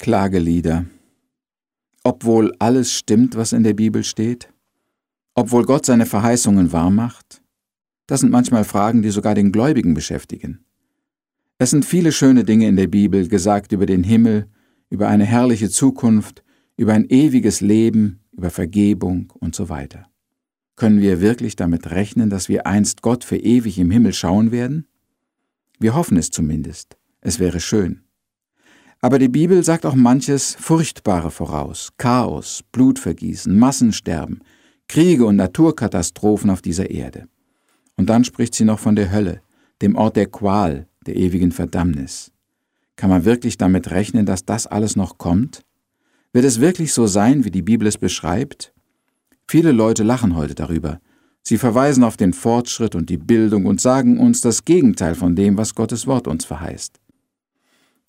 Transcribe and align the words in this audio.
Klagelieder. 0.00 0.86
Obwohl 2.04 2.54
alles 2.58 2.90
stimmt, 2.90 3.36
was 3.36 3.52
in 3.52 3.62
der 3.64 3.74
Bibel 3.74 4.02
steht? 4.02 4.50
Obwohl 5.34 5.66
Gott 5.66 5.84
seine 5.84 6.06
Verheißungen 6.06 6.72
wahrmacht? 6.72 7.42
Das 8.06 8.20
sind 8.20 8.32
manchmal 8.32 8.64
Fragen, 8.64 9.02
die 9.02 9.10
sogar 9.10 9.34
den 9.34 9.52
Gläubigen 9.52 9.92
beschäftigen. 9.92 10.64
Es 11.58 11.68
sind 11.68 11.84
viele 11.84 12.12
schöne 12.12 12.44
Dinge 12.44 12.66
in 12.66 12.76
der 12.76 12.86
Bibel 12.86 13.28
gesagt 13.28 13.72
über 13.72 13.84
den 13.84 14.02
Himmel, 14.02 14.48
über 14.88 15.06
eine 15.08 15.26
herrliche 15.26 15.68
Zukunft, 15.68 16.42
über 16.78 16.94
ein 16.94 17.04
ewiges 17.10 17.60
Leben, 17.60 18.20
über 18.32 18.48
Vergebung 18.48 19.30
und 19.38 19.54
so 19.54 19.68
weiter. 19.68 20.06
Können 20.76 21.02
wir 21.02 21.20
wirklich 21.20 21.56
damit 21.56 21.90
rechnen, 21.90 22.30
dass 22.30 22.48
wir 22.48 22.66
einst 22.66 23.02
Gott 23.02 23.22
für 23.22 23.36
ewig 23.36 23.78
im 23.78 23.90
Himmel 23.90 24.14
schauen 24.14 24.50
werden? 24.50 24.86
Wir 25.78 25.94
hoffen 25.94 26.16
es 26.16 26.30
zumindest. 26.30 26.96
Es 27.20 27.38
wäre 27.38 27.60
schön. 27.60 28.00
Aber 29.02 29.18
die 29.18 29.28
Bibel 29.28 29.62
sagt 29.64 29.86
auch 29.86 29.94
manches 29.94 30.54
Furchtbare 30.58 31.30
voraus. 31.30 31.90
Chaos, 31.96 32.62
Blutvergießen, 32.72 33.58
Massensterben, 33.58 34.42
Kriege 34.88 35.24
und 35.24 35.36
Naturkatastrophen 35.36 36.50
auf 36.50 36.60
dieser 36.60 36.90
Erde. 36.90 37.26
Und 37.96 38.10
dann 38.10 38.24
spricht 38.24 38.54
sie 38.54 38.64
noch 38.64 38.78
von 38.78 38.96
der 38.96 39.10
Hölle, 39.10 39.40
dem 39.80 39.96
Ort 39.96 40.16
der 40.16 40.26
Qual, 40.26 40.86
der 41.06 41.16
ewigen 41.16 41.52
Verdammnis. 41.52 42.30
Kann 42.96 43.08
man 43.08 43.24
wirklich 43.24 43.56
damit 43.56 43.90
rechnen, 43.90 44.26
dass 44.26 44.44
das 44.44 44.66
alles 44.66 44.96
noch 44.96 45.16
kommt? 45.16 45.62
Wird 46.32 46.44
es 46.44 46.60
wirklich 46.60 46.92
so 46.92 47.06
sein, 47.06 47.44
wie 47.44 47.50
die 47.50 47.62
Bibel 47.62 47.88
es 47.88 47.96
beschreibt? 47.96 48.74
Viele 49.48 49.72
Leute 49.72 50.02
lachen 50.02 50.36
heute 50.36 50.54
darüber. 50.54 51.00
Sie 51.42 51.56
verweisen 51.56 52.04
auf 52.04 52.18
den 52.18 52.34
Fortschritt 52.34 52.94
und 52.94 53.08
die 53.08 53.16
Bildung 53.16 53.64
und 53.64 53.80
sagen 53.80 54.18
uns 54.20 54.42
das 54.42 54.66
Gegenteil 54.66 55.14
von 55.14 55.34
dem, 55.34 55.56
was 55.56 55.74
Gottes 55.74 56.06
Wort 56.06 56.28
uns 56.28 56.44
verheißt. 56.44 57.00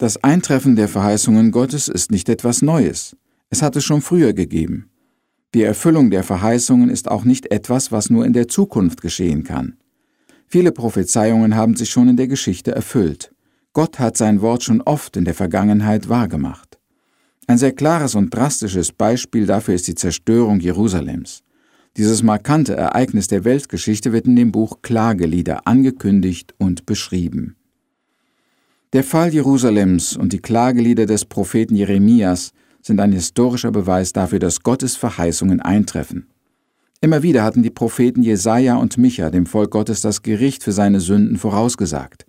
Das 0.02 0.24
Eintreffen 0.24 0.76
der 0.76 0.88
Verheißungen 0.88 1.52
Gottes 1.52 1.88
ist 1.88 2.10
nicht 2.10 2.28
etwas 2.28 2.64
Neues. 2.64 3.16
Es 3.52 3.62
hat 3.62 3.76
es 3.76 3.84
schon 3.84 4.02
früher 4.02 4.34
gegeben. 4.34 4.90
Die 5.54 5.62
Erfüllung 5.62 6.10
der 6.10 6.24
Verheißungen 6.24 6.90
ist 6.90 7.08
auch 7.08 7.24
nicht 7.24 7.52
etwas, 7.52 7.92
was 7.92 8.10
nur 8.10 8.26
in 8.26 8.34
der 8.34 8.48
Zukunft 8.48 9.00
geschehen 9.00 9.44
kann. 9.44 9.78
Viele 10.48 10.72
Prophezeiungen 10.72 11.56
haben 11.56 11.76
sich 11.76 11.92
schon 11.92 12.10
in 12.10 12.18
der 12.18 12.28
Geschichte 12.28 12.72
erfüllt. 12.72 13.32
Gott 13.74 14.00
hat 14.00 14.18
sein 14.18 14.42
Wort 14.42 14.64
schon 14.64 14.82
oft 14.82 15.18
in 15.18 15.26
der 15.26 15.36
Vergangenheit 15.36 16.10
wahrgemacht. 16.10 16.80
Ein 17.46 17.60
sehr 17.60 17.74
klares 17.74 18.16
und 18.16 18.34
drastisches 18.34 18.92
Beispiel 18.92 19.46
dafür 19.46 19.76
ist 19.76 19.88
die 19.88 19.94
Zerstörung 19.94 20.62
Jerusalems. 20.62 21.44
Dieses 21.96 22.24
markante 22.24 22.76
Ereignis 22.76 23.28
der 23.28 23.44
Weltgeschichte 23.44 24.12
wird 24.12 24.26
in 24.26 24.36
dem 24.36 24.52
Buch 24.52 24.82
Klagelieder 24.82 25.68
angekündigt 25.68 26.56
und 26.58 26.88
beschrieben. 26.88 27.56
Der 28.94 29.06
Fall 29.06 29.34
Jerusalems 29.34 30.18
und 30.18 30.34
die 30.34 30.42
Klagelieder 30.42 31.06
des 31.06 31.24
Propheten 31.24 31.78
Jeremias 31.78 32.52
sind 32.82 33.00
ein 33.00 33.14
historischer 33.14 33.72
Beweis 33.72 34.12
dafür, 34.12 34.40
dass 34.40 34.64
Gottes 34.64 34.98
Verheißungen 34.98 35.62
eintreffen. 35.62 36.28
Immer 37.00 37.24
wieder 37.24 37.44
hatten 37.44 37.64
die 37.64 37.70
Propheten 37.70 38.22
Jesaja 38.22 38.76
und 38.76 38.98
Micha 38.98 39.30
dem 39.30 39.46
Volk 39.46 39.72
Gottes 39.72 40.02
das 40.02 40.24
Gericht 40.24 40.62
für 40.62 40.74
seine 40.74 41.00
Sünden 41.00 41.38
vorausgesagt. 41.38 42.26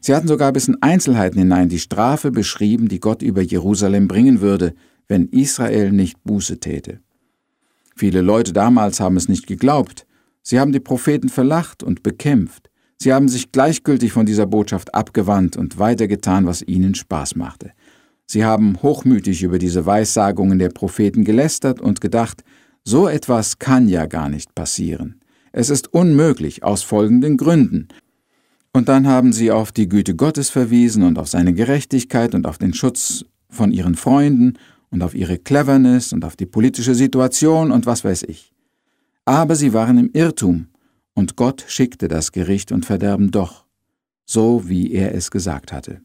Sie 0.00 0.16
hatten 0.16 0.26
sogar 0.26 0.52
bis 0.52 0.66
in 0.66 0.82
Einzelheiten 0.82 1.38
hinein 1.38 1.68
die 1.68 1.78
Strafe 1.78 2.32
beschrieben, 2.32 2.88
die 2.88 2.98
Gott 2.98 3.22
über 3.22 3.40
Jerusalem 3.40 4.08
bringen 4.08 4.40
würde, 4.40 4.74
wenn 5.06 5.28
Israel 5.28 5.92
nicht 5.92 6.22
Buße 6.24 6.58
täte. 6.58 6.98
Viele 7.94 8.20
Leute 8.20 8.52
damals 8.52 8.98
haben 8.98 9.16
es 9.16 9.28
nicht 9.28 9.46
geglaubt. 9.46 10.06
Sie 10.42 10.58
haben 10.58 10.72
die 10.72 10.80
Propheten 10.80 11.28
verlacht 11.28 11.84
und 11.84 12.02
bekämpft. 12.02 12.67
Sie 13.00 13.12
haben 13.12 13.28
sich 13.28 13.52
gleichgültig 13.52 14.12
von 14.12 14.26
dieser 14.26 14.46
Botschaft 14.46 14.94
abgewandt 14.94 15.56
und 15.56 15.78
weitergetan, 15.78 16.46
was 16.46 16.62
ihnen 16.62 16.96
Spaß 16.96 17.36
machte. 17.36 17.72
Sie 18.26 18.44
haben 18.44 18.82
hochmütig 18.82 19.42
über 19.42 19.58
diese 19.58 19.86
Weissagungen 19.86 20.58
der 20.58 20.70
Propheten 20.70 21.24
gelästert 21.24 21.80
und 21.80 22.00
gedacht, 22.00 22.42
so 22.84 23.08
etwas 23.08 23.58
kann 23.58 23.88
ja 23.88 24.06
gar 24.06 24.28
nicht 24.28 24.54
passieren. 24.54 25.20
Es 25.52 25.70
ist 25.70 25.92
unmöglich 25.94 26.64
aus 26.64 26.82
folgenden 26.82 27.36
Gründen. 27.36 27.88
Und 28.72 28.88
dann 28.88 29.06
haben 29.06 29.32
sie 29.32 29.50
auf 29.50 29.72
die 29.72 29.88
Güte 29.88 30.14
Gottes 30.14 30.50
verwiesen 30.50 31.04
und 31.04 31.18
auf 31.18 31.28
seine 31.28 31.54
Gerechtigkeit 31.54 32.34
und 32.34 32.46
auf 32.46 32.58
den 32.58 32.74
Schutz 32.74 33.24
von 33.48 33.72
ihren 33.72 33.94
Freunden 33.94 34.54
und 34.90 35.02
auf 35.02 35.14
ihre 35.14 35.38
Cleverness 35.38 36.12
und 36.12 36.24
auf 36.24 36.36
die 36.36 36.46
politische 36.46 36.94
Situation 36.94 37.70
und 37.70 37.86
was 37.86 38.04
weiß 38.04 38.24
ich. 38.24 38.52
Aber 39.24 39.54
sie 39.54 39.72
waren 39.72 39.98
im 39.98 40.10
Irrtum 40.12 40.66
und 41.18 41.34
Gott 41.34 41.64
schickte 41.66 42.06
das 42.06 42.30
Gericht 42.30 42.70
und 42.70 42.86
Verderben 42.86 43.32
doch, 43.32 43.66
so 44.24 44.68
wie 44.68 44.92
er 44.92 45.16
es 45.16 45.32
gesagt 45.32 45.72
hatte. 45.72 46.00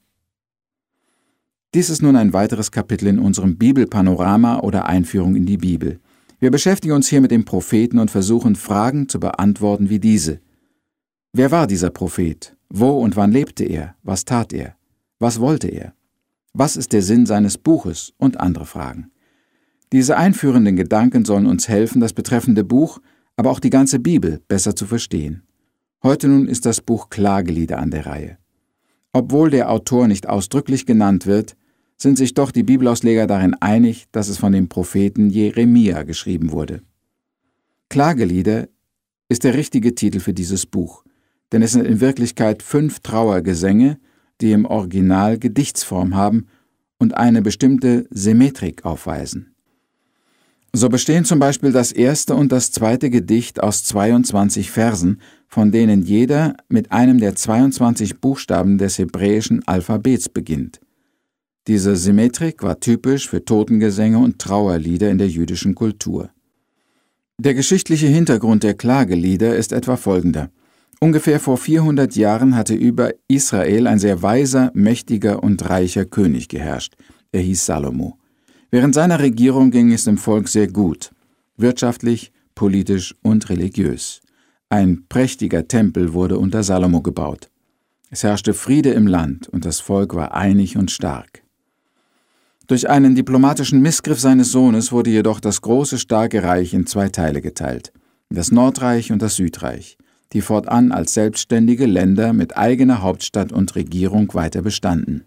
Dies 1.76 1.92
ist 1.92 2.02
nun 2.02 2.16
ein 2.16 2.34
weiteres 2.34 2.72
Kapitel 2.72 3.08
in 3.08 3.20
unserem 3.20 3.60
Bibelpanorama 3.60 4.62
oder 4.62 4.88
Einführung 4.88 5.36
in 5.36 5.46
die 5.46 5.58
Bibel. 5.58 6.00
Wir 6.40 6.50
beschäftigen 6.50 6.96
uns 6.96 7.10
hier 7.10 7.22
mit 7.22 7.30
dem 7.30 7.46
Propheten 7.46 8.00
und 8.00 8.10
versuchen 8.10 8.56
Fragen 8.56 9.08
zu 9.08 9.20
beantworten 9.20 9.92
wie 9.92 10.00
diese. 10.00 10.40
Wer 11.32 11.52
war 11.52 11.68
dieser 11.68 11.92
Prophet? 11.92 12.58
Wo 12.70 12.98
und 12.98 13.16
wann 13.16 13.32
lebte 13.32 13.66
er? 13.66 13.96
Was 14.02 14.26
tat 14.26 14.52
er? 14.52 14.76
Was 15.20 15.40
wollte 15.40 15.68
er? 15.68 15.94
Was 16.54 16.76
ist 16.76 16.92
der 16.92 17.04
Sinn 17.04 17.28
seines 17.28 17.60
Buches? 17.60 18.14
Und 18.18 18.40
andere 18.40 18.66
Fragen. 18.66 19.12
Diese 19.92 20.18
einführenden 20.18 20.76
Gedanken 20.76 21.24
sollen 21.24 21.46
uns 21.46 21.68
helfen, 21.68 22.02
das 22.02 22.14
betreffende 22.14 22.64
Buch 22.64 23.00
aber 23.36 23.52
auch 23.52 23.60
die 23.60 23.70
ganze 23.70 24.00
Bibel 24.00 24.42
besser 24.48 24.76
zu 24.76 24.86
verstehen. 24.86 25.44
Heute 26.04 26.28
nun 26.28 26.48
ist 26.48 26.66
das 26.66 26.82
Buch 26.82 27.10
Klagelieder 27.10 27.80
an 27.80 27.92
der 27.92 28.06
Reihe. 28.06 28.38
Obwohl 29.14 29.50
der 29.50 29.72
Autor 29.72 30.08
nicht 30.08 30.28
ausdrücklich 30.28 30.86
genannt 30.86 31.26
wird, 31.26 31.56
sind 31.98 32.18
sich 32.18 32.34
doch 32.34 32.52
die 32.52 32.64
Bibelausleger 32.64 33.28
darin 33.28 33.56
einig, 33.56 34.08
dass 34.12 34.28
es 34.28 34.38
von 34.38 34.52
dem 34.52 34.68
Propheten 34.68 35.30
Jeremia 35.30 36.04
geschrieben 36.04 36.52
wurde. 36.52 36.82
Klagelieder 37.90 38.68
ist 39.30 39.44
der 39.44 39.54
richtige 39.54 39.96
Titel 39.96 40.20
für 40.20 40.34
dieses 40.34 40.66
Buch, 40.66 41.04
denn 41.52 41.62
es 41.62 41.72
sind 41.72 41.86
in 41.86 42.02
Wirklichkeit 42.02 42.64
fünf 42.64 43.00
Trauergesänge, 43.00 44.00
die 44.42 44.52
im 44.52 44.66
Original 44.66 45.38
Gedichtsform 45.38 46.16
haben 46.16 46.48
und 46.98 47.16
eine 47.16 47.42
bestimmte 47.42 48.08
Symmetrik 48.10 48.84
aufweisen. 48.84 49.53
So 50.76 50.90
bestehen 50.90 51.24
zum 51.24 51.38
Beispiel 51.38 51.72
das 51.72 51.92
erste 51.92 52.34
und 52.34 52.52
das 52.52 52.72
zweite 52.72 53.12
Gedicht 53.12 53.62
aus 53.62 53.84
22 53.84 54.72
Versen, 54.72 55.22
von 55.48 55.72
denen 55.72 56.02
jeder 56.02 56.56
mit 56.68 56.92
einem 56.92 57.20
der 57.20 57.36
22 57.36 58.20
Buchstaben 58.20 58.80
des 58.80 58.98
hebräischen 58.98 59.62
Alphabets 59.68 60.30
beginnt. 60.30 60.82
Diese 61.68 61.96
Symmetrik 61.96 62.64
war 62.64 62.80
typisch 62.80 63.30
für 63.30 63.46
Totengesänge 63.46 64.18
und 64.18 64.40
Trauerlieder 64.40 65.12
in 65.12 65.20
der 65.20 65.30
jüdischen 65.30 65.76
Kultur. 65.76 66.32
Der 67.38 67.54
geschichtliche 67.54 68.08
Hintergrund 68.08 68.64
der 68.64 68.74
Klagelieder 68.74 69.56
ist 69.56 69.74
etwa 69.74 69.96
folgender. 69.96 70.50
Ungefähr 71.00 71.40
vor 71.40 71.58
400 71.58 72.16
Jahren 72.16 72.56
hatte 72.56 72.74
über 72.74 73.12
Israel 73.28 73.86
ein 73.86 74.00
sehr 74.00 74.24
weiser, 74.24 74.72
mächtiger 74.74 75.44
und 75.44 75.70
reicher 75.70 76.06
König 76.06 76.48
geherrscht. 76.48 76.96
Er 77.32 77.42
hieß 77.42 77.64
Salomo. 77.66 78.18
Während 78.74 78.96
seiner 78.96 79.20
Regierung 79.20 79.70
ging 79.70 79.94
es 79.94 80.06
dem 80.06 80.18
Volk 80.18 80.48
sehr 80.48 80.68
gut, 80.68 81.12
wirtschaftlich, 81.58 82.32
politisch 82.56 83.14
und 83.22 83.48
religiös. 83.50 84.20
Ein 84.68 85.06
prächtiger 85.08 85.68
Tempel 85.68 86.14
wurde 86.14 86.40
unter 86.40 86.64
Salomo 86.64 87.04
gebaut. 87.04 87.52
Es 88.10 88.24
herrschte 88.24 88.56
Friede 88.56 88.90
im 88.90 89.06
Land 89.06 89.48
und 89.48 89.64
das 89.66 89.80
Volk 89.80 90.16
war 90.16 90.34
einig 90.34 90.76
und 90.76 90.90
stark. 90.90 91.44
Durch 92.66 92.90
einen 92.90 93.14
diplomatischen 93.14 93.80
Missgriff 93.80 94.20
seines 94.20 94.52
Sohnes 94.52 94.92
wurde 94.92 95.12
jedoch 95.12 95.40
das 95.40 95.62
große, 95.62 96.00
starke 96.00 96.42
Reich 96.42 96.74
in 96.74 96.88
zwei 96.88 97.10
Teile 97.10 97.44
geteilt, 97.44 97.94
das 98.32 98.52
Nordreich 98.52 99.12
und 99.12 99.22
das 99.22 99.36
Südreich, 99.36 100.00
die 100.32 100.42
fortan 100.42 100.92
als 100.92 101.14
selbstständige 101.14 101.86
Länder 101.86 102.34
mit 102.34 102.58
eigener 102.58 103.04
Hauptstadt 103.04 103.52
und 103.52 103.76
Regierung 103.76 104.34
weiter 104.34 104.64
bestanden. 104.64 105.26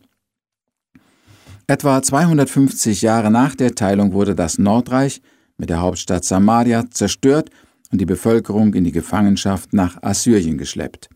Etwa 1.69 2.01
250 2.01 3.03
Jahre 3.03 3.29
nach 3.33 3.57
der 3.57 3.75
Teilung 3.75 4.13
wurde 4.13 4.37
das 4.37 4.57
Nordreich 4.57 5.21
mit 5.59 5.69
der 5.69 5.81
Hauptstadt 5.81 6.25
Samaria 6.25 6.89
zerstört 6.91 7.51
und 7.91 8.01
die 8.01 8.07
Bevölkerung 8.07 8.73
in 8.75 8.85
die 8.85 8.93
Gefangenschaft 8.93 9.73
nach 9.73 10.01
Assyrien 10.01 10.59
geschleppt. 10.59 11.09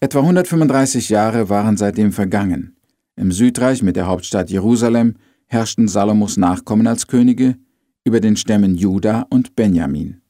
Etwa 0.00 0.20
135 0.20 1.10
Jahre 1.10 1.50
waren 1.50 1.76
seitdem 1.76 2.12
vergangen. 2.12 2.74
Im 3.16 3.32
Südreich 3.32 3.82
mit 3.82 3.96
der 3.96 4.06
Hauptstadt 4.06 4.48
Jerusalem 4.48 5.16
herrschten 5.46 5.88
Salomos 5.88 6.38
Nachkommen 6.38 6.86
als 6.86 7.06
Könige 7.06 7.56
über 8.02 8.20
den 8.20 8.36
Stämmen 8.36 8.76
Juda 8.76 9.26
und 9.28 9.56
Benjamin. 9.56 10.22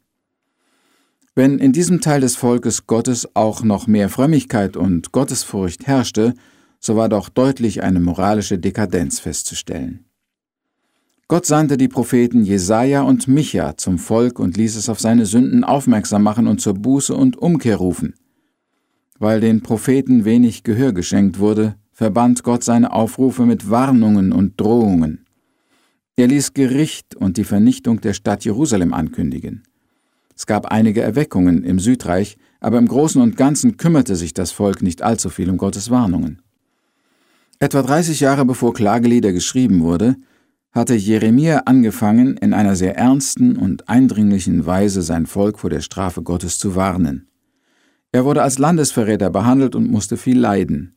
Wenn 1.36 1.60
in 1.60 1.70
diesem 1.70 2.00
Teil 2.00 2.20
des 2.20 2.34
Volkes 2.34 2.88
Gottes 2.88 3.28
auch 3.36 3.62
noch 3.62 3.86
mehr 3.86 4.08
Frömmigkeit 4.08 4.76
und 4.76 5.12
Gottesfurcht 5.12 5.86
herrschte, 5.86 6.34
so 6.80 6.96
war 6.96 7.08
doch 7.08 7.28
deutlich 7.28 7.82
eine 7.82 8.00
moralische 8.00 8.58
Dekadenz 8.58 9.20
festzustellen. 9.20 10.06
Gott 11.28 11.46
sandte 11.46 11.76
die 11.76 11.86
Propheten 11.86 12.42
Jesaja 12.42 13.02
und 13.02 13.28
Micha 13.28 13.76
zum 13.76 13.98
Volk 13.98 14.40
und 14.40 14.56
ließ 14.56 14.74
es 14.74 14.88
auf 14.88 14.98
seine 14.98 15.26
Sünden 15.26 15.62
aufmerksam 15.62 16.24
machen 16.24 16.48
und 16.48 16.60
zur 16.60 16.74
Buße 16.74 17.14
und 17.14 17.36
Umkehr 17.36 17.76
rufen. 17.76 18.14
Weil 19.20 19.40
den 19.40 19.60
Propheten 19.60 20.24
wenig 20.24 20.64
Gehör 20.64 20.92
geschenkt 20.92 21.38
wurde, 21.38 21.76
verband 21.92 22.42
Gott 22.42 22.64
seine 22.64 22.92
Aufrufe 22.92 23.44
mit 23.44 23.70
Warnungen 23.70 24.32
und 24.32 24.60
Drohungen. 24.60 25.26
Er 26.16 26.26
ließ 26.26 26.54
Gericht 26.54 27.14
und 27.14 27.36
die 27.36 27.44
Vernichtung 27.44 28.00
der 28.00 28.14
Stadt 28.14 28.44
Jerusalem 28.44 28.92
ankündigen. 28.92 29.62
Es 30.34 30.46
gab 30.46 30.66
einige 30.66 31.02
Erweckungen 31.02 31.62
im 31.62 31.78
Südreich, 31.78 32.38
aber 32.58 32.78
im 32.78 32.88
Großen 32.88 33.20
und 33.20 33.36
Ganzen 33.36 33.76
kümmerte 33.76 34.16
sich 34.16 34.34
das 34.34 34.50
Volk 34.50 34.82
nicht 34.82 35.02
allzu 35.02 35.28
viel 35.28 35.48
um 35.48 35.58
Gottes 35.58 35.90
Warnungen. 35.90 36.42
Etwa 37.62 37.82
30 37.82 38.20
Jahre 38.20 38.46
bevor 38.46 38.72
Klagelieder 38.72 39.32
geschrieben 39.32 39.82
wurde, 39.82 40.16
hatte 40.72 40.94
Jeremia 40.94 41.64
angefangen, 41.66 42.38
in 42.38 42.54
einer 42.54 42.74
sehr 42.74 42.96
ernsten 42.96 43.56
und 43.56 43.86
eindringlichen 43.86 44.64
Weise 44.64 45.02
sein 45.02 45.26
Volk 45.26 45.58
vor 45.58 45.68
der 45.68 45.82
Strafe 45.82 46.22
Gottes 46.22 46.56
zu 46.56 46.74
warnen. 46.74 47.28
Er 48.12 48.24
wurde 48.24 48.42
als 48.42 48.58
Landesverräter 48.58 49.28
behandelt 49.28 49.74
und 49.74 49.90
musste 49.90 50.16
viel 50.16 50.38
leiden. 50.38 50.94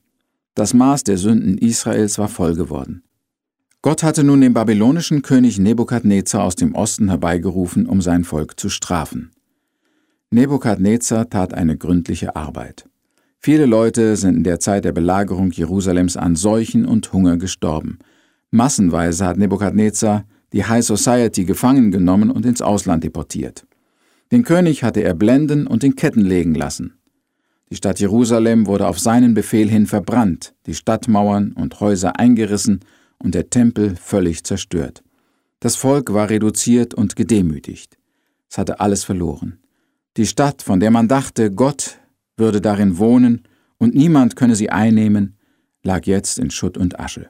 Das 0.56 0.74
Maß 0.74 1.04
der 1.04 1.18
Sünden 1.18 1.58
Israels 1.58 2.18
war 2.18 2.30
voll 2.30 2.56
geworden. 2.56 3.04
Gott 3.82 4.02
hatte 4.02 4.24
nun 4.24 4.40
den 4.40 4.54
babylonischen 4.54 5.22
König 5.22 5.60
Nebukadnezar 5.60 6.44
aus 6.44 6.56
dem 6.56 6.76
Osten 6.76 7.10
herbeigerufen, 7.10 7.88
um 7.88 8.02
sein 8.02 8.24
Volk 8.24 8.58
zu 8.58 8.70
strafen. 8.70 9.32
Nebukadnezar 10.32 11.30
tat 11.30 11.54
eine 11.54 11.78
gründliche 11.78 12.38
Arbeit. 12.38 12.88
Viele 13.44 13.68
Leute 13.68 14.16
sind 14.16 14.38
in 14.38 14.44
der 14.44 14.60
Zeit 14.60 14.86
der 14.86 14.94
Belagerung 14.94 15.52
Jerusalems 15.52 16.18
an 16.18 16.36
Seuchen 16.36 16.86
und 16.86 17.14
Hunger 17.14 17.38
gestorben– 17.38 18.00
Massenweise 18.54 19.26
hat 19.26 19.38
Nebukadnezar 19.38 20.26
die 20.54 20.64
High 20.64 20.86
Society 20.86 21.44
gefangen 21.44 21.90
genommen 21.92 22.30
und 22.30 22.46
ins 22.46 22.62
Ausland 22.62 23.04
deportiert. 23.04 23.66
Den 24.32 24.44
König 24.44 24.84
hatte 24.84 25.02
er 25.02 25.16
blenden 25.16 25.66
und 25.66 25.84
in 25.84 25.96
Ketten 25.96 26.22
legen 26.22 26.54
lassen. 26.54 26.94
Die 27.72 27.76
Stadt 27.76 28.00
Jerusalem 28.00 28.68
wurde 28.68 28.88
auf 28.88 29.00
seinen 29.00 29.34
Befehl 29.34 29.68
hin 29.68 29.88
verbrannt, 29.88 30.54
die 30.68 30.76
Stadtmauern 30.76 31.54
und 31.54 31.80
Häuser 31.80 32.20
eingerissen 32.20 32.82
und 33.18 33.34
der 33.34 33.50
Tempel 33.50 33.96
völlig 33.96 34.44
zerstört. 34.44 35.04
Das 35.60 35.76
Volk 35.76 36.14
war 36.14 36.30
reduziert 36.30 36.94
und 36.94 37.16
gedemütigt. 37.16 37.98
Es 38.52 38.60
hatte 38.60 38.82
alles 38.82 39.04
verloren. 39.04 39.58
Die 40.16 40.28
Stadt, 40.28 40.62
von 40.62 40.80
der 40.80 40.92
man 40.92 41.08
dachte, 41.08 41.50
Gott 41.50 41.98
würde 42.38 42.62
darin 42.62 42.98
wohnen 42.98 43.44
und 43.78 43.96
niemand 43.96 44.36
könne 44.36 44.56
sie 44.56 44.70
einnehmen, 44.70 45.38
lag 45.84 46.06
jetzt 46.06 46.40
in 46.40 46.50
Schutt 46.50 46.78
und 46.78 47.00
Asche. 47.00 47.30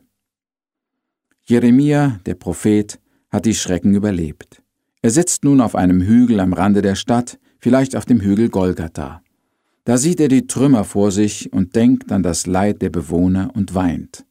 Jeremia, 1.46 2.20
der 2.26 2.36
Prophet, 2.36 3.00
hat 3.30 3.46
die 3.46 3.56
Schrecken 3.56 3.96
überlebt. 3.96 4.62
Er 5.02 5.10
sitzt 5.10 5.44
nun 5.44 5.60
auf 5.60 5.76
einem 5.76 6.02
Hügel 6.02 6.40
am 6.40 6.54
Rande 6.54 6.82
der 6.82 6.96
Stadt, 6.96 7.40
vielleicht 7.60 7.96
auf 7.96 8.06
dem 8.06 8.22
Hügel 8.22 8.50
Golgatha. 8.50 9.22
Da 9.84 9.98
sieht 9.98 10.22
er 10.22 10.30
die 10.30 10.48
Trümmer 10.48 10.86
vor 10.86 11.12
sich 11.12 11.52
und 11.52 11.76
denkt 11.76 12.12
an 12.12 12.24
das 12.24 12.46
Leid 12.46 12.82
der 12.82 12.90
Bewohner 12.90 13.52
und 13.54 13.76
weint. 13.76 14.26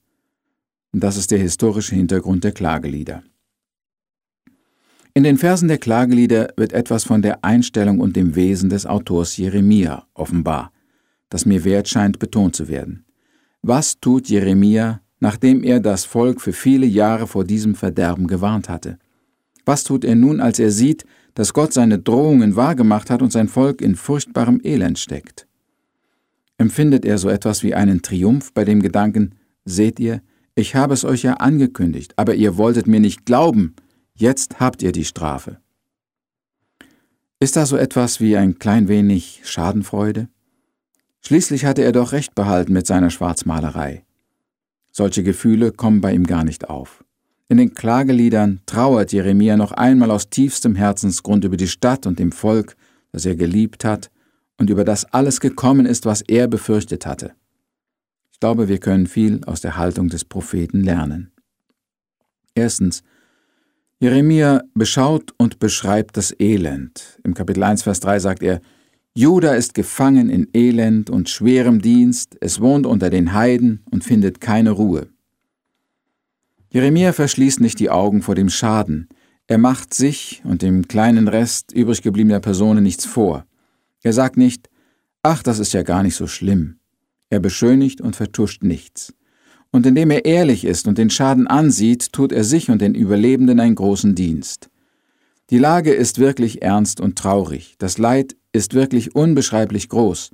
Und 0.93 1.03
das 1.03 1.17
ist 1.17 1.31
der 1.31 1.39
historische 1.39 1.95
Hintergrund 1.95 2.45
der 2.45 2.53
Klagelieder. 2.53 3.23
In 5.15 5.25
den 5.25 5.37
Versen 5.37 5.69
der 5.69 5.79
Klagelieder 5.79 6.53
wird 6.57 6.73
etwas 6.73 7.05
von 7.05 7.23
der 7.23 7.45
Einstellung 7.45 8.01
und 8.01 8.17
dem 8.17 8.35
Wesen 8.35 8.71
des 8.71 8.87
Autors 8.87 9.37
Jeremia 9.37 10.07
offenbar, 10.15 10.73
das 11.29 11.45
mir 11.45 11.65
wert 11.65 11.89
scheint 11.89 12.19
betont 12.19 12.57
zu 12.57 12.69
werden. 12.69 13.05
Was 13.61 14.01
tut 14.01 14.29
Jeremia, 14.29 15.03
nachdem 15.23 15.63
er 15.63 15.79
das 15.79 16.05
Volk 16.05 16.41
für 16.41 16.53
viele 16.53 16.85
Jahre 16.85 17.29
vor 17.29 17.45
diesem 17.45 17.77
Verderben 17.77 18.27
gewarnt 18.27 18.69
hatte. 18.69 18.99
Was 19.65 19.85
tut 19.85 20.05
er 20.05 20.17
nun, 20.17 20.41
als 20.41 20.59
er 20.59 20.73
sieht, 20.73 21.05
dass 21.35 21.53
Gott 21.53 21.73
seine 21.73 22.01
Drohungen 22.01 22.57
wahrgemacht 22.57 23.09
hat 23.09 23.23
und 23.23 23.31
sein 23.31 23.47
Volk 23.47 23.81
in 23.81 23.95
furchtbarem 23.95 24.61
Elend 24.65 24.99
steckt? 24.99 25.47
Empfindet 26.59 27.05
er 27.05 27.19
so 27.19 27.29
etwas 27.29 27.63
wie 27.63 27.73
einen 27.73 28.03
Triumph 28.03 28.53
bei 28.53 28.65
dem 28.65 28.83
Gedanken, 28.83 29.37
seht 29.65 30.01
ihr, 30.01 30.23
ich 30.57 30.75
habe 30.75 30.93
es 30.93 31.05
euch 31.05 31.23
ja 31.23 31.35
angekündigt, 31.35 32.15
aber 32.17 32.35
ihr 32.35 32.57
wolltet 32.57 32.89
mir 32.89 32.99
nicht 32.99 33.25
glauben, 33.25 33.77
jetzt 34.15 34.61
habt 34.61 34.83
ihr 34.83 34.93
die 34.93 35.05
Strafe. 35.05 35.59
Ist 37.41 37.57
da 37.57 37.67
so 37.67 37.77
etwas 37.77 38.21
wie 38.21 38.37
ein 38.37 38.59
klein 38.59 38.89
wenig 38.89 39.41
Schadenfreude? 39.45 40.29
Schließlich 41.21 41.65
hatte 41.65 41.83
er 41.83 41.93
doch 41.93 42.13
recht 42.13 42.35
behalten 42.35 42.73
mit 42.73 42.87
seiner 42.87 43.11
Schwarzmalerei. 43.11 44.05
Solche 44.91 45.23
Gefühle 45.23 45.73
kommen 45.73 46.01
bei 46.01 46.13
ihm 46.13 46.27
gar 46.27 46.45
nicht 46.45 46.69
auf. 46.69 47.05
In 47.49 47.57
den 47.57 47.75
Klageliedern 47.75 48.61
trauert 48.67 49.13
Jeremia 49.13 49.57
noch 49.57 49.73
einmal 49.73 50.11
aus 50.11 50.31
tiefstem 50.31 50.75
Herzensgrund 50.75 51.45
über 51.45 51.57
die 51.57 51.69
Stadt 51.69 52.07
und 52.07 52.19
dem 52.19 52.33
Volk, 52.33 52.77
das 53.11 53.27
er 53.27 53.37
geliebt 53.37 53.85
hat 53.85 54.11
und 54.57 54.71
über 54.71 54.85
das 54.85 55.05
alles 55.07 55.41
gekommen 55.41 55.87
ist, 55.87 56.07
was 56.07 56.23
er 56.23 56.49
befürchtet 56.49 57.07
hatte. 57.07 57.35
Ich 58.33 58.41
glaube, 58.41 58.69
wir 58.69 58.79
können 58.79 59.07
viel 59.07 59.45
aus 59.45 59.61
der 59.61 59.77
Haltung 59.77 60.09
des 60.09 60.25
Propheten 60.25 60.83
lernen. 60.83 61.33
Erstens, 62.55 63.03
Jeremia 64.03 64.65
beschaut 64.75 65.33
und 65.39 65.61
beschreibt 65.61 66.17
das 66.17 66.35
Elend. 66.41 67.21
Im 67.23 67.35
Kapitel 67.35 67.63
1, 67.63 67.85
Vers 67.85 68.01
3 68.01 68.19
sagt 68.19 68.43
er, 68.43 68.61
Juda 69.15 69.55
ist 69.55 69.75
gefangen 69.75 70.29
in 70.29 70.49
Elend 70.53 71.09
und 71.09 71.29
schwerem 71.29 71.81
Dienst, 71.81 72.37
es 72.41 72.61
wohnt 72.61 72.85
unter 72.85 73.11
den 73.11 73.33
Heiden 73.33 73.85
und 73.93 74.03
findet 74.03 74.41
keine 74.41 74.73
Ruhe. 74.73 75.07
Jeremia 76.73 77.13
verschließt 77.13 77.61
nicht 77.61 77.79
die 77.79 77.91
Augen 77.91 78.23
vor 78.23 78.35
dem 78.35 78.49
Schaden, 78.49 79.09
er 79.47 79.59
macht 79.59 79.95
sich 79.95 80.43
und 80.45 80.63
dem 80.63 80.89
kleinen 80.89 81.29
Rest 81.29 81.71
übrig 81.71 82.03
gebliebener 82.03 82.41
Personen 82.41 82.83
nichts 82.83 83.05
vor. 83.05 83.47
Er 84.03 84.13
sagt 84.13 84.37
nicht, 84.37 84.69
ach, 85.23 85.45
das 85.45 85.61
ist 85.61 85.75
ja 85.75 85.85
gar 85.85 86.03
nicht 86.03 86.17
so 86.17 86.27
schlimm. 86.27 86.81
Er 87.31 87.39
beschönigt 87.39 88.01
und 88.01 88.17
vertuscht 88.17 88.65
nichts. 88.65 89.15
Und 89.73 89.87
indem 89.87 90.11
er 90.11 90.25
ehrlich 90.25 90.65
ist 90.65 90.87
und 90.87 90.99
den 90.99 91.11
Schaden 91.11 91.49
ansieht, 91.49 92.13
tut 92.13 92.31
er 92.31 92.45
sich 92.45 92.71
und 92.71 92.81
den 92.81 92.95
Überlebenden 92.95 93.59
einen 93.59 93.75
großen 93.75 94.15
Dienst. 94.15 94.69
Die 95.51 95.59
Lage 95.59 95.93
ist 95.93 96.19
wirklich 96.19 96.63
ernst 96.63 97.01
und 97.01 97.17
traurig. 97.17 97.75
Das 97.79 97.99
Leid 97.99 98.37
ist 98.53 98.75
wirklich 98.75 99.15
unbeschreiblich 99.17 99.89
groß. 99.89 100.31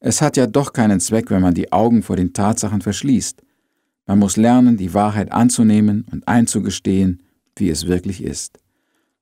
Es 0.00 0.22
hat 0.22 0.36
ja 0.36 0.46
doch 0.46 0.72
keinen 0.72 1.00
Zweck, 1.00 1.30
wenn 1.30 1.42
man 1.42 1.54
die 1.54 1.70
Augen 1.72 2.02
vor 2.02 2.16
den 2.16 2.32
Tatsachen 2.32 2.80
verschließt. 2.80 3.42
Man 4.06 4.18
muss 4.18 4.36
lernen, 4.36 4.76
die 4.76 4.94
Wahrheit 4.94 5.32
anzunehmen 5.32 6.06
und 6.10 6.26
einzugestehen, 6.26 7.22
wie 7.56 7.68
es 7.68 7.86
wirklich 7.86 8.22
ist. 8.22 8.58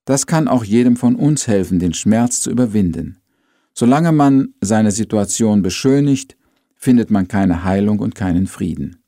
Das 0.05 0.29
kann 0.29 0.47
auch 0.47 0.63
jedem 0.63 0.97
von 0.97 1.17
uns 1.17 1.49
helfen, 1.49 1.81
den 1.81 1.93
Schmerz 1.93 2.41
zu 2.41 2.51
überwinden. 2.51 3.19
Solange 3.75 4.13
man 4.13 4.55
seine 4.61 4.93
Situation 4.93 5.63
beschönigt, 5.63 6.37
findet 6.77 7.11
man 7.11 7.27
keine 7.27 7.65
Heilung 7.65 7.99
und 7.99 8.15
keinen 8.15 8.47
Frieden. 8.47 8.99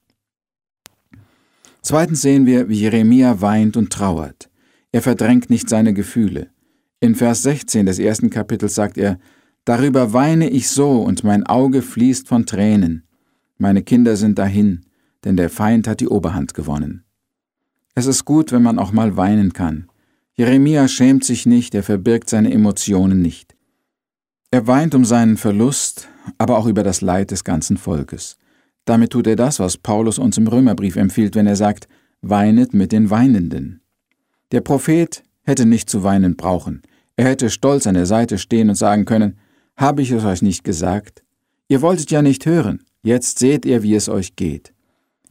Zweitens 1.88 2.20
sehen 2.20 2.44
wir, 2.44 2.68
wie 2.68 2.80
Jeremia 2.80 3.40
weint 3.40 3.74
und 3.78 3.90
trauert. 3.90 4.50
Er 4.92 5.00
verdrängt 5.00 5.48
nicht 5.48 5.70
seine 5.70 5.94
Gefühle. 5.94 6.50
In 7.00 7.14
Vers 7.14 7.42
16 7.44 7.86
des 7.86 7.98
ersten 7.98 8.28
Kapitels 8.28 8.74
sagt 8.74 8.98
er, 8.98 9.18
Darüber 9.64 10.12
weine 10.12 10.50
ich 10.50 10.68
so 10.68 11.00
und 11.00 11.24
mein 11.24 11.46
Auge 11.46 11.80
fließt 11.80 12.28
von 12.28 12.44
Tränen. 12.44 13.04
Meine 13.56 13.82
Kinder 13.82 14.16
sind 14.16 14.38
dahin, 14.38 14.84
denn 15.24 15.38
der 15.38 15.48
Feind 15.48 15.88
hat 15.88 16.00
die 16.00 16.08
Oberhand 16.08 16.52
gewonnen. 16.52 17.04
Es 17.94 18.04
ist 18.04 18.26
gut, 18.26 18.52
wenn 18.52 18.62
man 18.62 18.78
auch 18.78 18.92
mal 18.92 19.16
weinen 19.16 19.54
kann. 19.54 19.88
Jeremia 20.34 20.88
schämt 20.88 21.24
sich 21.24 21.46
nicht, 21.46 21.74
er 21.74 21.82
verbirgt 21.82 22.28
seine 22.28 22.52
Emotionen 22.52 23.22
nicht. 23.22 23.56
Er 24.50 24.66
weint 24.66 24.94
um 24.94 25.06
seinen 25.06 25.38
Verlust, 25.38 26.06
aber 26.36 26.58
auch 26.58 26.66
über 26.66 26.82
das 26.82 27.00
Leid 27.00 27.30
des 27.30 27.44
ganzen 27.44 27.78
Volkes. 27.78 28.36
Damit 28.88 29.10
tut 29.10 29.26
er 29.26 29.36
das, 29.36 29.60
was 29.60 29.76
Paulus 29.76 30.18
uns 30.18 30.38
im 30.38 30.46
Römerbrief 30.46 30.96
empfiehlt, 30.96 31.34
wenn 31.34 31.46
er 31.46 31.56
sagt, 31.56 31.88
weinet 32.22 32.72
mit 32.72 32.90
den 32.90 33.10
Weinenden. 33.10 33.82
Der 34.50 34.62
Prophet 34.62 35.22
hätte 35.42 35.66
nicht 35.66 35.90
zu 35.90 36.04
weinen 36.04 36.36
brauchen. 36.36 36.80
Er 37.14 37.26
hätte 37.26 37.50
stolz 37.50 37.86
an 37.86 37.92
der 37.96 38.06
Seite 38.06 38.38
stehen 38.38 38.70
und 38.70 38.76
sagen 38.76 39.04
können, 39.04 39.36
habe 39.76 40.00
ich 40.00 40.10
es 40.10 40.24
euch 40.24 40.40
nicht 40.40 40.64
gesagt? 40.64 41.22
Ihr 41.68 41.82
wolltet 41.82 42.10
ja 42.10 42.22
nicht 42.22 42.46
hören, 42.46 42.82
jetzt 43.02 43.38
seht 43.38 43.66
ihr, 43.66 43.82
wie 43.82 43.94
es 43.94 44.08
euch 44.08 44.36
geht. 44.36 44.72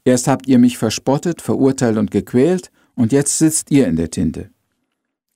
Erst 0.05 0.27
habt 0.27 0.45
ihr 0.45 0.59
mich 0.59 0.77
verspottet, 0.77 1.41
verurteilt 1.41 1.97
und 1.97 2.11
gequält, 2.11 2.69
und 2.93 3.11
jetzt 3.11 3.39
sitzt 3.39 3.71
ihr 3.71 3.87
in 3.87 3.95
der 3.95 4.11
Tinte. 4.11 4.51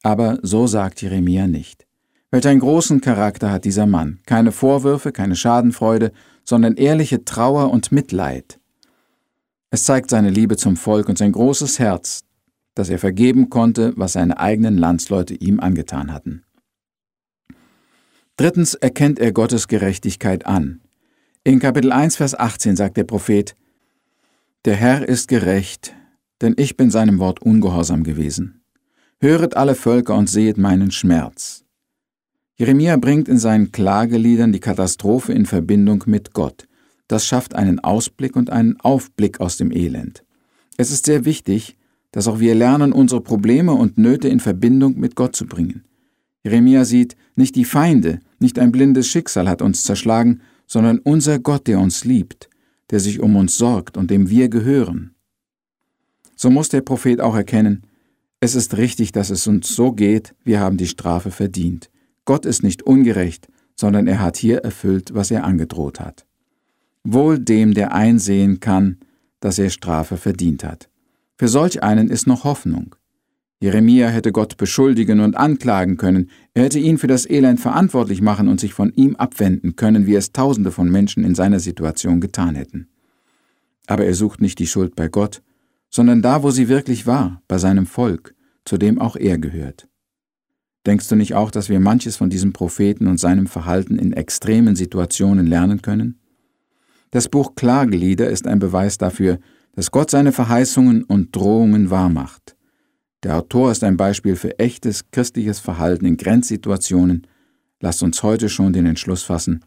Aber 0.03 0.37
so 0.43 0.67
sagt 0.67 1.01
Jeremia 1.01 1.47
nicht. 1.47 1.87
Welch 2.29 2.47
einen 2.47 2.59
großen 2.59 3.01
Charakter 3.01 3.51
hat 3.51 3.65
dieser 3.65 3.87
Mann. 3.87 4.19
Keine 4.27 4.51
Vorwürfe, 4.51 5.11
keine 5.11 5.35
Schadenfreude, 5.35 6.11
sondern 6.43 6.75
ehrliche 6.75 7.25
Trauer 7.25 7.71
und 7.71 7.91
Mitleid. 7.91 8.59
Es 9.69 9.83
zeigt 9.83 10.09
seine 10.09 10.29
Liebe 10.29 10.57
zum 10.57 10.75
Volk 10.75 11.07
und 11.07 11.17
sein 11.17 11.31
großes 11.31 11.79
Herz, 11.79 12.23
dass 12.75 12.89
er 12.89 12.99
vergeben 12.99 13.49
konnte, 13.49 13.93
was 13.95 14.13
seine 14.13 14.39
eigenen 14.39 14.77
Landsleute 14.77 15.33
ihm 15.33 15.59
angetan 15.59 16.13
hatten. 16.13 16.43
Drittens 18.37 18.73
erkennt 18.73 19.19
er 19.19 19.31
Gottes 19.33 19.67
Gerechtigkeit 19.67 20.45
an. 20.45 20.81
In 21.43 21.59
Kapitel 21.59 21.91
1, 21.91 22.17
Vers 22.17 22.37
18 22.37 22.75
sagt 22.75 22.97
der 22.97 23.03
Prophet, 23.03 23.55
Der 24.65 24.75
Herr 24.75 25.07
ist 25.07 25.27
gerecht, 25.27 25.93
denn 26.41 26.55
ich 26.57 26.75
bin 26.77 26.91
seinem 26.91 27.19
Wort 27.19 27.41
ungehorsam 27.41 28.03
gewesen. 28.03 28.63
Höret 29.19 29.55
alle 29.55 29.75
Völker 29.75 30.15
und 30.15 30.29
sehet 30.29 30.57
meinen 30.57 30.91
Schmerz. 30.91 31.63
Jeremia 32.61 32.95
bringt 32.97 33.27
in 33.27 33.39
seinen 33.39 33.71
Klageliedern 33.71 34.51
die 34.51 34.59
Katastrophe 34.59 35.33
in 35.33 35.47
Verbindung 35.47 36.03
mit 36.05 36.33
Gott. 36.33 36.67
das 37.07 37.25
schafft 37.25 37.55
einen 37.55 37.79
Ausblick 37.79 38.35
und 38.35 38.51
einen 38.51 38.79
Aufblick 38.81 39.39
aus 39.39 39.57
dem 39.57 39.71
Elend. 39.71 40.23
Es 40.77 40.91
ist 40.91 41.07
sehr 41.07 41.25
wichtig, 41.25 41.75
dass 42.11 42.27
auch 42.27 42.39
wir 42.39 42.53
lernen, 42.53 42.93
unsere 42.93 43.19
Probleme 43.19 43.71
und 43.71 43.97
Nöte 43.97 44.27
in 44.27 44.39
Verbindung 44.39 44.99
mit 44.99 45.15
Gott 45.15 45.35
zu 45.35 45.47
bringen. 45.47 45.85
Jeremia 46.43 46.85
sieht, 46.85 47.15
nicht 47.35 47.55
die 47.55 47.65
Feinde, 47.65 48.19
nicht 48.37 48.59
ein 48.59 48.71
blindes 48.71 49.07
Schicksal 49.07 49.49
hat 49.49 49.63
uns 49.63 49.83
zerschlagen, 49.83 50.41
sondern 50.67 50.99
unser 50.99 51.39
Gott, 51.39 51.65
der 51.65 51.79
uns 51.79 52.05
liebt, 52.05 52.47
der 52.91 52.99
sich 52.99 53.21
um 53.21 53.37
uns 53.37 53.57
sorgt 53.57 53.97
und 53.97 54.11
dem 54.11 54.29
wir 54.29 54.49
gehören. 54.49 55.15
So 56.35 56.51
muss 56.51 56.69
der 56.69 56.81
Prophet 56.81 57.21
auch 57.21 57.35
erkennen, 57.35 57.87
es 58.39 58.53
ist 58.53 58.77
richtig, 58.77 59.13
dass 59.13 59.31
es 59.31 59.47
uns 59.47 59.75
so 59.75 59.93
geht, 59.93 60.35
wir 60.43 60.59
haben 60.59 60.77
die 60.77 60.87
Strafe 60.87 61.31
verdient. 61.31 61.90
Gott 62.31 62.45
ist 62.45 62.63
nicht 62.63 62.83
ungerecht, 62.83 63.49
sondern 63.75 64.07
er 64.07 64.21
hat 64.21 64.37
hier 64.37 64.59
erfüllt, 64.59 65.13
was 65.13 65.31
er 65.31 65.43
angedroht 65.43 65.99
hat. 65.99 66.25
Wohl 67.03 67.37
dem, 67.37 67.73
der 67.73 67.93
einsehen 67.93 68.61
kann, 68.61 68.99
dass 69.41 69.59
er 69.59 69.69
Strafe 69.69 70.15
verdient 70.15 70.63
hat. 70.63 70.89
Für 71.37 71.49
solch 71.49 71.83
einen 71.83 72.07
ist 72.07 72.27
noch 72.27 72.45
Hoffnung. 72.45 72.95
Jeremia 73.59 74.07
hätte 74.07 74.31
Gott 74.31 74.55
beschuldigen 74.55 75.19
und 75.19 75.35
anklagen 75.35 75.97
können, 75.97 76.29
er 76.53 76.63
hätte 76.63 76.79
ihn 76.79 76.97
für 76.97 77.07
das 77.07 77.29
Elend 77.29 77.59
verantwortlich 77.59 78.21
machen 78.21 78.47
und 78.47 78.61
sich 78.61 78.73
von 78.73 78.93
ihm 78.93 79.17
abwenden 79.17 79.75
können, 79.75 80.05
wie 80.05 80.15
es 80.15 80.31
Tausende 80.31 80.71
von 80.71 80.89
Menschen 80.89 81.25
in 81.25 81.35
seiner 81.35 81.59
Situation 81.59 82.21
getan 82.21 82.55
hätten. 82.55 82.87
Aber 83.87 84.05
er 84.05 84.13
sucht 84.13 84.39
nicht 84.39 84.59
die 84.59 84.67
Schuld 84.67 84.95
bei 84.95 85.09
Gott, 85.09 85.41
sondern 85.89 86.21
da, 86.21 86.43
wo 86.43 86.51
sie 86.51 86.69
wirklich 86.69 87.05
war, 87.05 87.41
bei 87.49 87.57
seinem 87.57 87.87
Volk, 87.87 88.35
zu 88.63 88.77
dem 88.77 89.01
auch 89.01 89.17
er 89.17 89.37
gehört. 89.37 89.89
Denkst 90.85 91.07
du 91.09 91.15
nicht 91.15 91.35
auch, 91.35 91.51
dass 91.51 91.69
wir 91.69 91.79
manches 91.79 92.15
von 92.15 92.29
diesem 92.29 92.53
Propheten 92.53 93.07
und 93.07 93.19
seinem 93.19 93.47
Verhalten 93.47 93.99
in 93.99 94.13
extremen 94.13 94.75
Situationen 94.75 95.45
lernen 95.45 95.81
können? 95.81 96.19
Das 97.11 97.29
Buch 97.29 97.55
Klagelieder 97.55 98.29
ist 98.29 98.47
ein 98.47 98.59
Beweis 98.59 98.97
dafür, 98.97 99.39
dass 99.73 99.91
Gott 99.91 100.09
seine 100.09 100.31
Verheißungen 100.31 101.03
und 101.03 101.35
Drohungen 101.35 101.89
wahrmacht. 101.89 102.55
Der 103.23 103.37
Autor 103.37 103.71
ist 103.71 103.83
ein 103.83 103.97
Beispiel 103.97 104.35
für 104.35 104.57
echtes 104.57 105.11
christliches 105.11 105.59
Verhalten 105.59 106.05
in 106.05 106.17
Grenzsituationen. 106.17 107.27
Lasst 107.79 108.01
uns 108.01 108.23
heute 108.23 108.49
schon 108.49 108.73
den 108.73 108.87
Entschluss 108.87 109.23
fassen, 109.23 109.63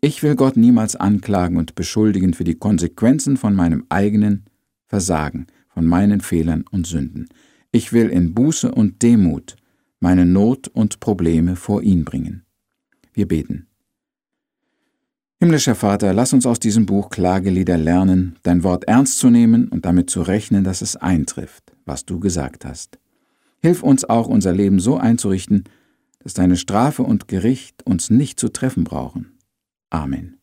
ich 0.00 0.22
will 0.22 0.36
Gott 0.36 0.56
niemals 0.56 0.94
anklagen 0.94 1.56
und 1.56 1.74
beschuldigen 1.74 2.32
für 2.32 2.44
die 2.44 2.54
Konsequenzen 2.54 3.36
von 3.36 3.54
meinem 3.56 3.84
eigenen 3.88 4.44
Versagen, 4.86 5.48
von 5.68 5.86
meinen 5.86 6.20
Fehlern 6.20 6.64
und 6.70 6.86
Sünden. 6.86 7.28
Ich 7.72 7.92
will 7.92 8.08
in 8.08 8.32
Buße 8.32 8.70
und 8.70 9.02
Demut 9.02 9.56
meine 10.00 10.26
Not 10.26 10.68
und 10.68 11.00
Probleme 11.00 11.56
vor 11.56 11.82
ihn 11.82 12.04
bringen. 12.04 12.44
Wir 13.12 13.26
beten. 13.26 13.66
Himmlischer 15.40 15.74
Vater, 15.74 16.12
lass 16.12 16.32
uns 16.32 16.46
aus 16.46 16.58
diesem 16.58 16.86
Buch 16.86 17.10
Klagelieder 17.10 17.78
lernen, 17.78 18.36
dein 18.42 18.64
Wort 18.64 18.84
ernst 18.84 19.18
zu 19.18 19.30
nehmen 19.30 19.68
und 19.68 19.86
damit 19.86 20.10
zu 20.10 20.22
rechnen, 20.22 20.64
dass 20.64 20.82
es 20.82 20.96
eintrifft 20.96 21.72
was 21.88 22.04
du 22.04 22.20
gesagt 22.20 22.64
hast. 22.64 23.00
Hilf 23.60 23.82
uns 23.82 24.04
auch, 24.04 24.28
unser 24.28 24.52
Leben 24.52 24.78
so 24.78 24.96
einzurichten, 24.98 25.64
dass 26.20 26.34
deine 26.34 26.56
Strafe 26.56 27.02
und 27.02 27.26
Gericht 27.26 27.84
uns 27.84 28.10
nicht 28.10 28.38
zu 28.38 28.50
treffen 28.50 28.84
brauchen. 28.84 29.38
Amen. 29.90 30.37